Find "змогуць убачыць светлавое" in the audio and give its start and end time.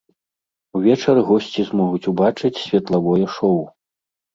1.69-3.25